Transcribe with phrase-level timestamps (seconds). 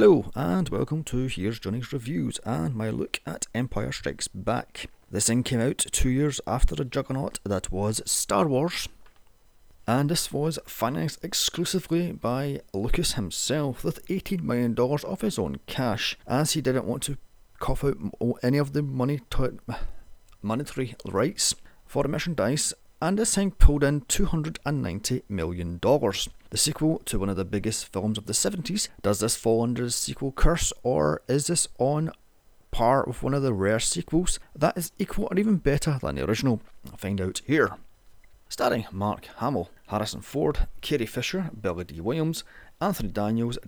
[0.00, 4.86] Hello, and welcome to Here's Johnny's Reviews and my look at Empire Strikes Back.
[5.10, 8.88] This thing came out two years after the juggernaut that was Star Wars,
[9.88, 16.16] and this was financed exclusively by Lucas himself with $18 million of his own cash,
[16.28, 17.18] as he didn't want to
[17.58, 17.98] cough out
[18.40, 19.20] any of the money
[20.40, 21.56] monetary rights
[21.86, 25.78] for the merchandise, and this thing pulled in $290 million.
[25.80, 29.84] The sequel to one of the biggest films of the 70s, does this fall under
[29.84, 32.10] the sequel curse, or is this on
[32.70, 36.24] par with one of the rare sequels that is equal or even better than the
[36.24, 36.60] original?
[36.90, 37.72] I'll find out here.
[38.48, 42.44] Starring Mark Hamill, Harrison Ford, Carrie Fisher, Billy Dee Williams,
[42.80, 43.58] Anthony Daniels,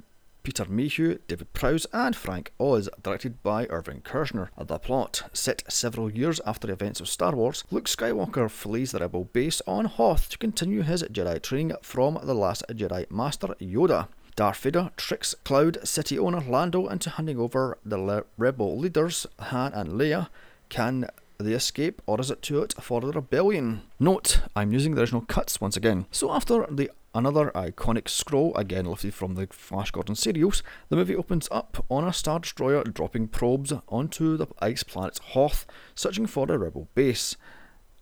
[0.43, 4.49] Peter Mayhew, David Prowse, and Frank Oz, directed by Irving Kershner.
[4.59, 9.01] The plot, set several years after the events of Star Wars, Luke Skywalker flees the
[9.01, 14.09] Rebel base on Hoth to continue his Jedi training from the last Jedi Master Yoda.
[14.37, 19.73] Darth Vader tricks Cloud City owner Lando into handing over the le- rebel leaders Han
[19.75, 20.29] and Leia.
[20.69, 21.07] Can
[21.43, 23.83] they escape, or is it too late for the rebellion?
[23.99, 26.07] Note, I'm using the original cuts once again.
[26.11, 31.17] So after the another iconic scroll, again lifted from the Flash Gordon serials, the movie
[31.17, 36.51] opens up on a Star Destroyer dropping probes onto the ice planet Hoth, searching for
[36.51, 37.37] a rebel base.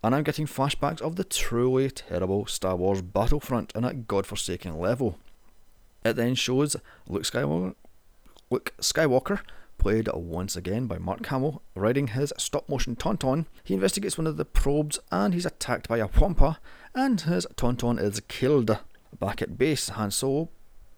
[0.03, 5.19] And I'm getting flashbacks of the truly terrible Star Wars Battlefront on a godforsaken level.
[6.05, 6.77] It then shows
[7.09, 7.75] Luke Skywalker,
[8.51, 9.41] Luke Skywalker
[9.79, 13.47] played once again by Mark Hamill, riding his stop motion Tauntaun.
[13.65, 16.59] He investigates one of the probes and he's attacked by a Wampa,
[16.95, 18.79] and his Tauntaun is killed.
[19.19, 20.51] Back at base, Han Solo,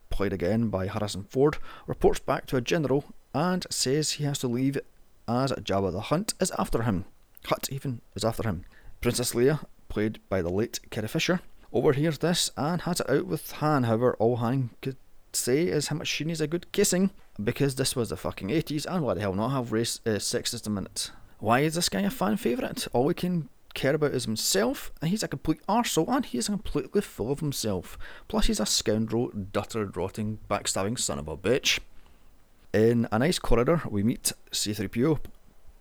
[0.09, 4.48] played again by Harrison Ford, reports back to a general and says he has to
[4.48, 4.78] leave
[5.28, 7.05] as Jabba the Hutt is after him.
[7.44, 8.65] Hutt even is after him.
[9.00, 11.41] Princess Leia, played by the late Carrie Fisher,
[11.72, 13.84] overhears this and has it out with Han.
[13.84, 14.97] However, all Han could
[15.33, 17.11] say is how much she needs a good kissing
[17.44, 20.78] because this was the fucking 80s and why the hell not have race uh, sexism
[20.78, 21.10] in it?
[21.38, 22.86] Why is this guy a fan favourite?
[22.92, 27.00] All we can care about is himself, and he's a complete arsehole, and he's completely
[27.00, 27.97] full of himself.
[28.28, 31.78] Plus, he's a scoundrel, duttered, rotting, backstabbing son of a bitch.
[32.72, 35.20] In a nice corridor, we meet C3PO,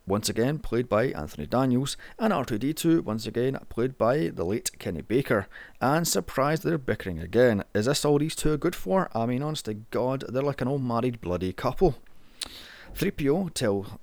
[0.10, 5.02] once again played by Anthony Daniels, and R2D2, once again played by the late Kenny
[5.02, 5.48] Baker.
[5.80, 7.64] And surprised they're bickering again.
[7.76, 9.10] Is this all these two are good for?
[9.14, 11.96] I mean, honest to God, they're like an old married bloody couple.
[12.96, 14.00] 3PO tell,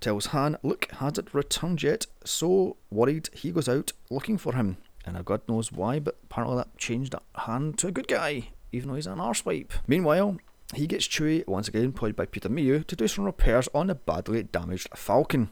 [0.00, 4.78] tells Han, Luke, hasn't returned yet, so worried he goes out looking for him.
[5.04, 8.96] And God knows why, but apparently that changed Han to a good guy, even though
[8.96, 9.72] he's an arsewipe.
[9.86, 10.38] Meanwhile,
[10.74, 13.94] he gets Chewie, once again employed by Peter Mayhew, to do some repairs on the
[13.94, 15.50] badly damaged Falcon.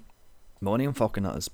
[0.60, 1.50] Millennium Falcon, that is.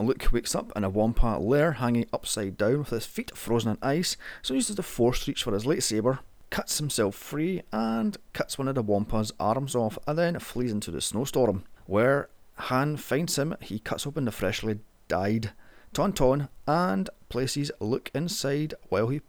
[0.00, 3.78] Luke wakes up in a Wampa lair hanging upside down with his feet frozen in
[3.80, 6.18] ice, so he uses the Force reach for his lightsaber,
[6.50, 10.90] cuts himself free, and cuts one of the Wampa's arms off, and then flees into
[10.90, 11.64] the snowstorm.
[11.86, 15.52] Where Han finds him, he cuts open the freshly dyed
[15.94, 19.22] Tauntaun and places Luke inside while he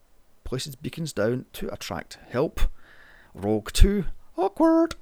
[0.44, 2.60] places beacons down to attract help.
[3.38, 4.06] Rogue 2,
[4.38, 4.96] awkward,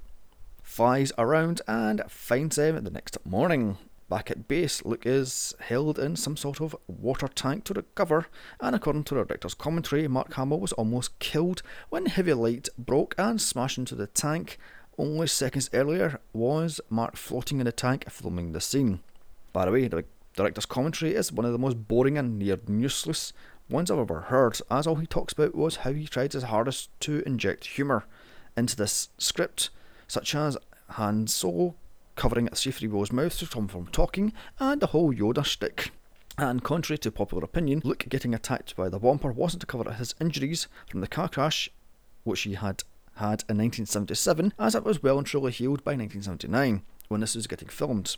[0.60, 3.78] flies around and finds them the next morning.
[4.08, 8.26] Back at base, Luke is held in some sort of water tank to recover,
[8.60, 13.14] and according to the director's commentary, Mark Hamill was almost killed when heavy light broke
[13.16, 14.58] and smashed into the tank.
[14.98, 18.98] Only seconds earlier was Mark floating in the tank filming the scene.
[19.52, 23.32] By the way, the director's commentary is one of the most boring and near useless
[23.70, 26.90] ones I've ever heard, as all he talks about was how he tried his hardest
[27.02, 28.04] to inject humour
[28.56, 29.70] into this script,
[30.06, 30.56] such as
[30.90, 31.74] Han Solo
[32.16, 35.90] covering C3PO's mouth to him from talking, and the whole Yoda stick.
[36.38, 40.14] And contrary to popular opinion, Luke getting attacked by the Wampa wasn't to cover his
[40.20, 41.70] injuries from the car crash,
[42.24, 42.82] which he had
[43.16, 47.46] had in 1977, as it was well and truly healed by 1979, when this was
[47.46, 48.16] getting filmed.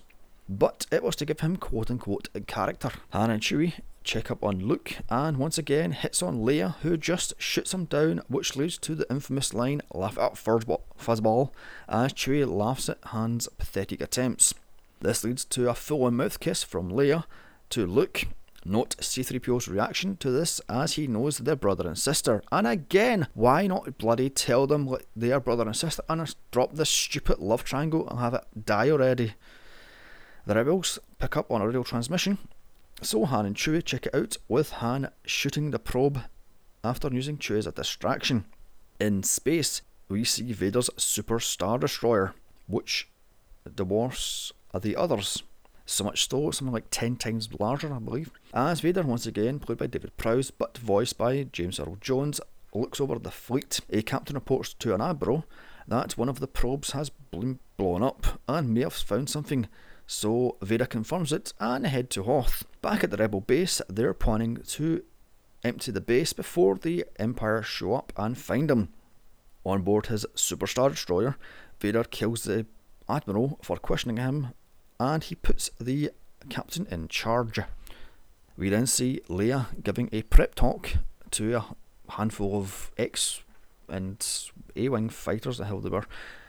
[0.48, 2.90] But it was to give him quote unquote a character.
[3.10, 3.74] Han and Chewie
[4.06, 8.22] check up on Luke, and once again hits on Leia, who just shoots him down,
[8.28, 11.50] which leads to the infamous line, laugh at fuzzball,
[11.88, 14.54] as Chewie laughs at Han's pathetic attempts.
[15.00, 17.24] This leads to a full-on mouth kiss from Leia
[17.70, 18.24] to Luke.
[18.64, 22.42] Note C3PO's reaction to this as he knows they're brother and sister.
[22.50, 26.74] And again, why not bloody tell them what they are brother and sister and drop
[26.74, 29.34] this stupid love triangle and have it die already?
[30.46, 32.38] The rebels pick up on a radio transmission
[33.02, 36.22] so Han and Chewie check it out with Han shooting the probe
[36.82, 38.46] after using Chewie as a distraction.
[38.98, 42.34] In space, we see Vader's Super Star Destroyer,
[42.66, 43.08] which
[43.74, 45.42] dwarfs the others.
[45.84, 48.30] So much so, something like 10 times larger, I believe.
[48.52, 52.40] As Vader, once again played by David Prowse, but voiced by James Earl Jones,
[52.74, 53.80] looks over the fleet.
[53.90, 55.44] A captain reports to an admiral
[55.88, 59.68] that one of the probes has blown up and may have found something.
[60.06, 62.64] So Vader confirms it and head to Hoth.
[62.80, 65.02] Back at the Rebel base, they're planning to
[65.64, 68.88] empty the base before the Empire show up and find him.
[69.64, 71.36] On board his Superstar Destroyer,
[71.80, 72.66] Vader kills the
[73.08, 74.48] Admiral for questioning him
[74.98, 76.10] and he puts the
[76.48, 77.58] captain in charge.
[78.56, 80.94] We then see Leia giving a prep talk
[81.32, 81.64] to a
[82.12, 83.42] handful of X
[83.88, 84.24] and
[84.76, 86.06] A Wing fighters, the hell they were,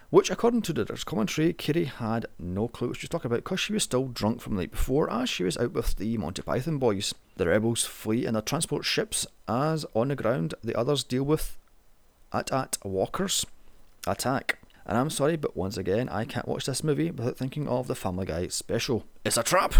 [0.09, 3.59] which, according to the commentary, Carrie had no clue what she was talking about because
[3.59, 6.41] she was still drunk from the night before as she was out with the Monty
[6.41, 7.13] Python boys.
[7.35, 11.57] The rebels flee in their transport ships as on the ground the others deal with
[12.31, 13.45] AT-AT walkers
[14.05, 14.59] attack.
[14.85, 17.95] And I'm sorry, but once again, I can't watch this movie without thinking of the
[17.95, 19.03] Family Guy special.
[19.25, 19.73] It's a trap!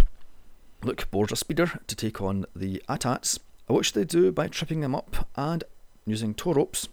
[0.84, 4.94] Luke boards a speeder to take on the AT-ATs, which they do by tripping them
[4.94, 5.64] up and
[6.06, 6.90] using tow ropes,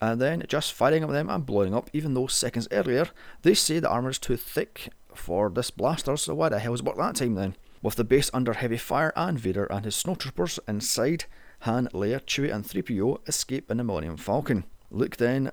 [0.00, 3.08] and then just firing at them and blowing up, even though seconds earlier
[3.42, 6.80] they say the armour is too thick for this blaster, so why the hell was
[6.80, 7.56] it that time then?
[7.82, 11.24] With the base under heavy fire and Vader and his snowtroopers inside,
[11.60, 14.64] Han, Leia, Chewie, and 3PO escape in the Millennium Falcon.
[14.90, 15.52] Luke then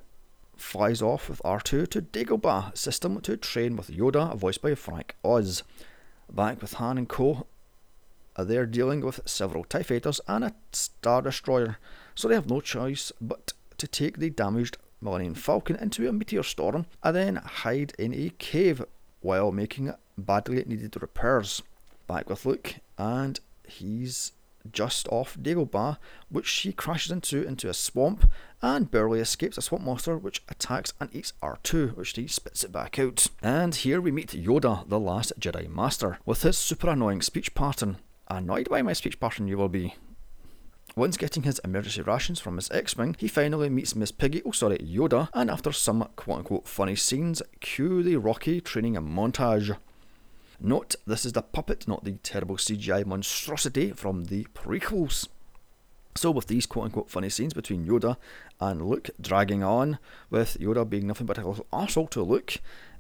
[0.56, 5.64] flies off with R2 to Dagobah system to train with Yoda, voiced by Frank Oz.
[6.32, 7.48] Back with Han and Co.
[8.36, 11.78] Uh, they're dealing with several TIE fighters and a Star Destroyer,
[12.16, 16.44] so they have no choice but to take the damaged Millennium Falcon into a meteor
[16.44, 18.82] storm and then hide in a cave
[19.20, 21.62] while making badly needed repairs.
[22.08, 24.32] Back with Luke, and he's
[24.72, 25.98] just off Dagobah,
[26.30, 28.32] which she crashes into into a swamp
[28.62, 32.72] and barely escapes a swamp monster which attacks and eats R2, which he spits it
[32.72, 33.28] back out.
[33.42, 37.98] And here we meet Yoda, the last Jedi Master, with his super annoying speech pattern.
[38.30, 39.96] Annoyed by my speech pattern you will be.
[40.96, 44.78] Once getting his emergency rations from his X-Wing, he finally meets Miss Piggy, oh sorry,
[44.78, 49.76] Yoda, and after some quote-unquote funny scenes, cue the Rocky training montage.
[50.60, 55.28] Note, this is the puppet, not the terrible CGI monstrosity from the prequels.
[56.14, 58.18] So, with these quote unquote funny scenes between Yoda
[58.60, 59.98] and Luke dragging on,
[60.30, 62.58] with Yoda being nothing but a little arsehole to Luke,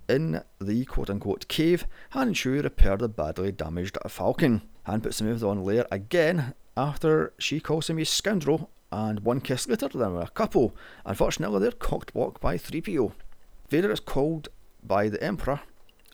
[0.10, 4.63] in the quote unquote cave, Han and Chewie repair the badly damaged Falcon.
[4.86, 9.42] Han puts the move on Leia again after she calls him a scoundrel, and one
[9.42, 10.75] kiss later they're a couple.
[11.06, 13.12] Unfortunately, they're cocked blocked by 3PO.
[13.70, 14.50] Vader is called
[14.84, 15.62] by the Emperor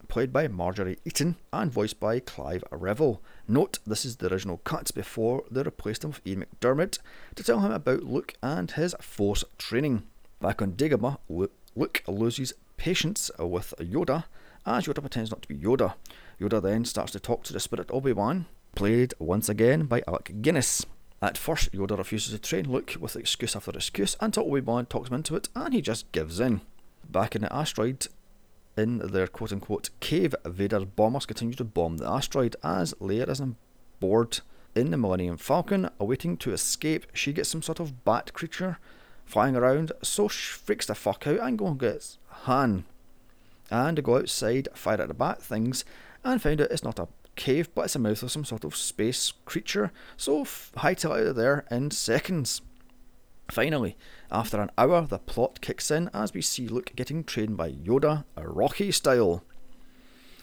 [0.09, 3.21] played by Marjorie Eaton and voiced by Clive Revill.
[3.47, 6.97] Note this is the original cut before they replaced him with Ian McDiarmid
[7.35, 10.03] to tell him about Luke and his force training.
[10.41, 14.25] Back on Dagobah, Luke loses patience with Yoda
[14.65, 15.93] as Yoda pretends not to be Yoda.
[16.41, 18.47] Yoda then starts to talk to the spirit Obi Wan,
[18.79, 20.85] played once again by Alec Guinness.
[21.21, 25.09] At first, Yoda refuses to train Luke with excuse after excuse until Obi Wan talks
[25.09, 26.61] him into it and he just gives in.
[27.03, 28.07] Back in the asteroid,
[28.77, 33.41] in their quote unquote cave, Vader bombers continue to bomb the asteroid as Leia is
[33.41, 33.57] on
[33.99, 34.39] board
[34.73, 37.05] in the Millennium Falcon, awaiting to escape.
[37.11, 38.79] She gets some sort of bat creature
[39.25, 42.85] flying around, so she freaks the fuck out and goes and gets Han.
[43.69, 45.83] And they go outside, fire at the bat things,
[46.23, 47.09] and find out it's not a
[47.39, 49.91] cave, but it's a mouth of some sort of space creature.
[50.17, 52.61] So hightail out of there in seconds.
[53.49, 53.97] Finally,
[54.29, 58.25] after an hour, the plot kicks in as we see Luke getting trained by Yoda,
[58.35, 59.43] a Rocky style.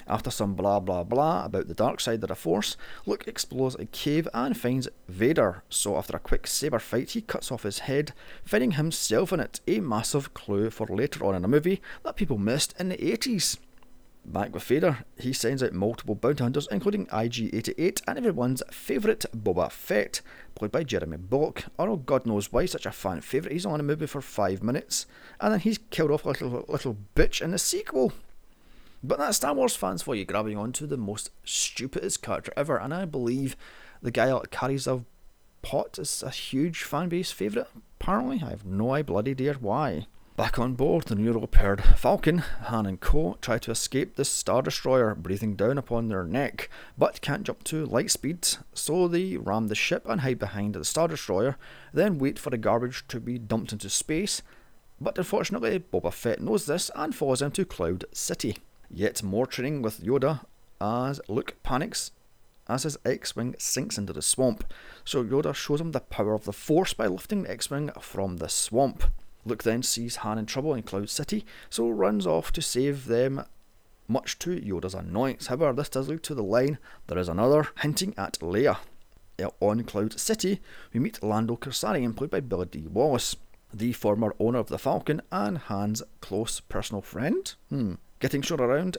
[0.08, 3.86] After some blah blah blah about the dark side of the Force, Luke explores a
[3.86, 5.64] cave and finds Vader.
[5.68, 8.12] So, after a quick saber fight, he cuts off his head,
[8.44, 9.60] finding himself in it.
[9.66, 13.58] A massive clue for later on in a movie that people missed in the 80s.
[14.28, 19.24] Back with Vader, he sends out multiple bounty hunters, including IG 88 and everyone's favourite
[19.36, 20.20] Boba Fett,
[20.56, 21.66] played by Jeremy Bulloch.
[21.78, 23.52] Or God knows why such a fan favourite.
[23.52, 25.06] He's on a movie for five minutes,
[25.40, 28.12] and then he's killed off a little, little bitch in the sequel.
[29.00, 32.92] But that's Star Wars fans for you, grabbing onto the most stupidest character ever, and
[32.92, 33.56] I believe
[34.02, 35.04] the guy that carries a
[35.62, 37.68] pot is a huge fan base favourite.
[38.00, 40.08] Apparently, I have no bloody idea why.
[40.36, 43.38] Back on board the newly repaired Falcon, Han and Co.
[43.40, 47.86] try to escape the Star Destroyer, breathing down upon their neck, but can't jump to
[47.86, 51.56] light speed, so they ram the ship and hide behind the Star Destroyer,
[51.94, 54.42] then wait for the garbage to be dumped into space.
[55.00, 58.58] But unfortunately, Boba Fett knows this and falls into Cloud City.
[58.90, 60.44] Yet more training with Yoda
[60.82, 62.10] as Luke panics
[62.68, 64.70] as his X Wing sinks into the swamp,
[65.02, 68.36] so Yoda shows him the power of the Force by lifting the X Wing from
[68.36, 69.04] the swamp.
[69.46, 73.44] Luke then sees Han in trouble in Cloud City, so runs off to save them,
[74.08, 75.46] much to Yoda's annoyance.
[75.46, 78.78] However, this does lead to the line, there is another, hinting at Leia.
[79.60, 80.60] On Cloud City,
[80.92, 83.36] we meet Lando Calrissian, played by Billy Dee Wallace.
[83.72, 87.54] the former owner of the Falcon and Han's close personal friend.
[87.68, 87.94] Hmm.
[88.20, 88.96] Getting shown around,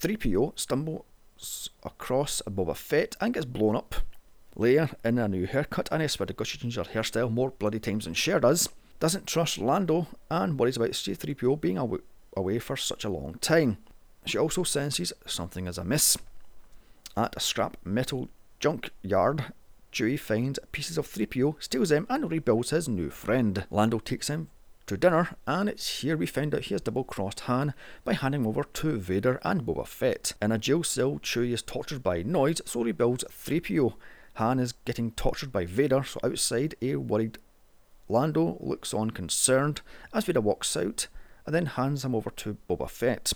[0.00, 3.94] 3PO stumbles across Boba Fett and gets blown up.
[4.56, 7.50] Leia, in a new haircut, and I swear to God, she changed her hairstyle more
[7.50, 8.68] bloody times than Cher does,
[9.00, 11.98] doesn't trust Lando and worries about C3PO being aw-
[12.36, 13.78] away for such a long time.
[14.26, 16.16] She also senses something is amiss.
[17.16, 19.52] At a scrap metal junkyard,
[19.92, 23.66] Chewie finds pieces of 3PO, steals them, and rebuilds his new friend.
[23.70, 24.48] Lando takes him
[24.86, 27.74] to dinner, and it's here we find out he has double crossed Han
[28.04, 30.32] by handing over to Vader and Boba Fett.
[30.42, 33.94] In a jail cell, Chewie is tortured by noise, so rebuilds 3PO.
[34.34, 37.38] Han is getting tortured by Vader, so outside, a worried
[38.08, 39.80] Lando looks on concerned
[40.12, 41.08] as Vader walks out
[41.46, 43.32] and then hands him over to Boba Fett.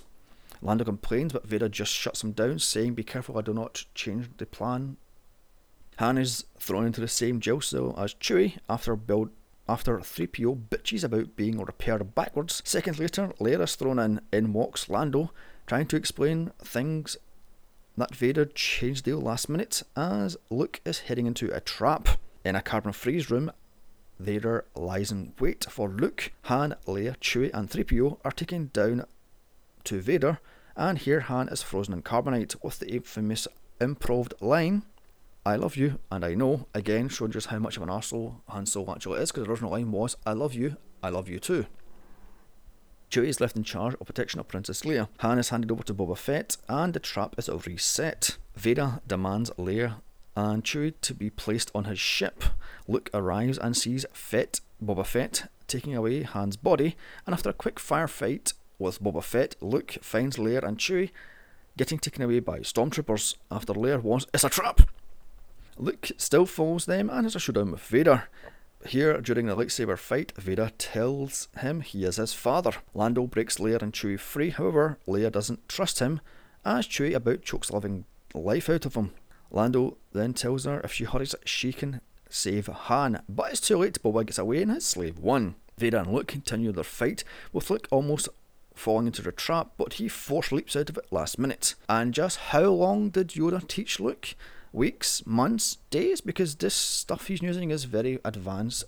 [0.61, 4.29] Lando complains, but Vader just shuts him down, saying, Be careful I do not change
[4.39, 4.97] the plan.
[5.99, 9.31] Han is thrown into the same jail cell as Chewie after build
[9.69, 12.63] after 3PO bitches about being repaired backwards.
[12.65, 14.21] Seconds later, Leia is thrown in.
[14.33, 15.31] In walks Lando,
[15.67, 17.17] trying to explain things
[17.97, 22.09] that Vader changed the last minute as Luke is heading into a trap.
[22.45, 23.51] In a carbon freeze room,
[24.19, 26.33] Vader lies in wait for Luke.
[26.43, 29.05] Han, Leia, Chewie, and 3PO are taken down
[29.85, 30.41] to Vader,
[30.77, 33.47] and here Han is frozen in carbonite with the infamous
[33.81, 34.83] improved line
[35.49, 38.67] I love you, and I know, again, showing just how much of an arsehole Han
[38.67, 41.65] Solo actually is, because the original line was, I love you, I love you too.
[43.11, 45.09] Chewie is left in charge of protection of Princess Leia.
[45.21, 48.37] Han is handed over to Boba Fett, and the trap is reset.
[48.57, 50.03] Vader demands Leia
[50.39, 52.45] and Chewie to be placed on his ship.
[52.87, 57.77] Luke arrives and sees Fett, Boba Fett taking away Han's body, and after a quick
[57.77, 61.11] firefight with Boba Fett, Luke finds Leia and Chewie
[61.77, 64.83] getting taken away by stormtroopers after Leia warns it's a trap.
[65.77, 68.29] Luke still follows them and has a showdown with Vader.
[68.87, 72.75] Here, during the lightsaber fight, Vader tells him he is his father.
[72.95, 76.21] Lando breaks Leia and Chewie free, however, Leia doesn't trust him,
[76.65, 78.05] as Chewie about chokes the living
[78.35, 79.11] life out of him.
[79.51, 84.03] Lando then tells her if she hurries, she can save Han, but it's too late.
[84.03, 85.55] Boba gets away and his Slave One.
[85.79, 88.29] Vader and Luke continue their fight, with Luke almost
[88.75, 91.75] falling into the trap, but he force leaps out of it last minute.
[91.89, 94.35] And just how long did Yoda teach Luke?
[94.73, 98.85] weeks, months, days, because this stuff he's using is very advanced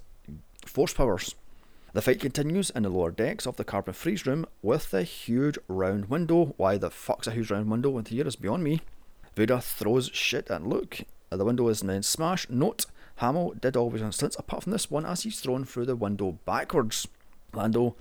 [0.67, 1.35] force powers.
[1.93, 5.59] The fight continues in the lower decks of the carbon freeze room with the huge
[5.67, 6.55] round window.
[6.57, 8.81] Why the fuck's a huge round window in is beyond me.
[9.35, 11.01] Vader throws shit at Luke.
[11.31, 12.51] Uh, the window is then smashed.
[12.51, 15.97] Note, Hamill did always on stunts apart from this one as he's thrown through the
[15.97, 17.07] window backwards.
[17.53, 17.97] Lando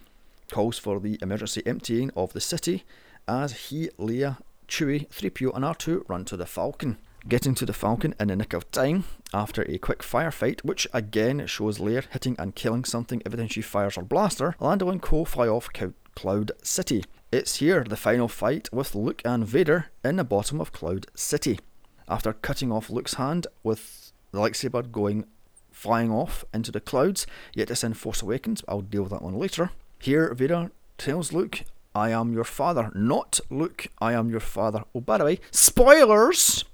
[0.51, 2.83] calls for the emergency emptying of the city
[3.27, 8.15] as he, Leia, Chewie, 3PO and R2 run to the Falcon getting to the Falcon
[8.19, 12.55] in the nick of time after a quick firefight, which again shows Leia hitting and
[12.55, 14.55] killing something every time she fires her blaster.
[14.59, 15.69] Lando and Co fly off
[16.15, 17.03] Cloud City.
[17.31, 21.59] It's here the final fight with Luke and Vader in the bottom of Cloud City.
[22.07, 25.25] After cutting off Luke's hand with the lightsaber going
[25.71, 29.37] flying off into the clouds, yet it's in Force Awakens, I'll deal with that one
[29.37, 29.69] later.
[29.99, 34.85] Here, Vader tells Luke, I am your father, not Luke, I am your father.
[34.95, 36.65] Oh, by the way, spoilers!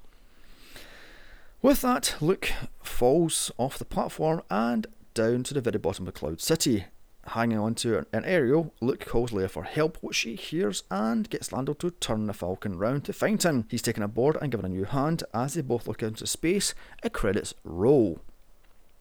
[1.62, 2.50] With that, Luke
[2.82, 6.86] falls off the platform and down to the very bottom of Cloud City.
[7.28, 11.74] Hanging onto an aerial, Luke calls Leia for help, which she hears and gets Lando
[11.74, 13.66] to turn the Falcon round to find him.
[13.70, 16.74] He's taken aboard and given a new hand as they both look into space.
[17.04, 18.20] A credits roll.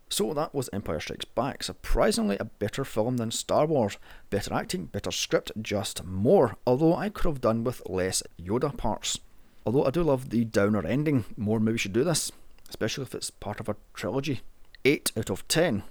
[0.09, 1.63] So that was Empire Strikes Back.
[1.63, 3.99] Surprisingly, a better film than Star Wars.
[4.31, 6.57] Better acting, better script, just more.
[6.67, 9.19] Although I could have done with less Yoda parts.
[9.67, 12.33] Although I do love the downer ending, more maybe should do this
[12.75, 14.41] especially if it's part of a trilogy.
[14.85, 15.85] 8 out of 10.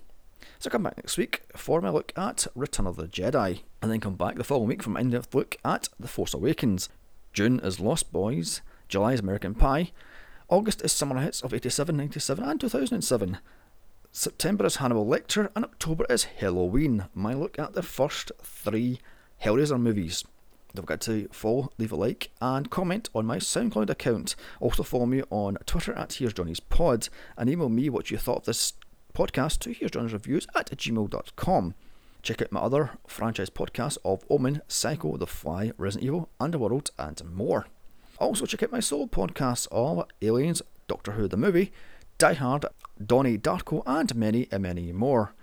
[0.60, 4.00] So come back next week for my look at Return of the Jedi, and then
[4.00, 6.90] come back the following week for my in-depth look at The Force Awakens.
[7.34, 9.92] June is Lost Boys, July is American Pie,
[10.50, 13.40] August is Summer Hits of 87, 97 and 2007.
[14.12, 17.06] September is Hannibal Lecter, and October is Halloween.
[17.16, 19.00] My look at the first three
[19.44, 20.24] Hellraiser movies.
[20.76, 24.36] Don't forget to follow, leave a like, and comment on my SoundCloud account.
[24.60, 28.40] Also follow me on Twitter at Here's Johnny's Pod, and email me what you thought
[28.40, 28.74] of this
[29.14, 31.76] podcast to Here's Johnny's Reviews at gmail.com.
[32.22, 37.22] Check out my other franchise podcasts of Omen, Psycho, The Fly, Resident Evil, Underworld, and
[37.26, 37.68] more.
[38.18, 41.72] Also check out my solo podcasts of Aliens, Doctor Who the Movie,
[42.18, 42.66] Die Hard,
[43.04, 45.34] Donnie Darko, and many, many more.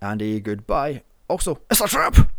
[0.00, 1.02] And a goodbye.
[1.28, 2.33] Also, it's a trap!